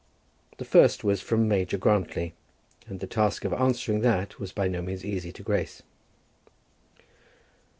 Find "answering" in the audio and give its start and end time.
3.53-3.99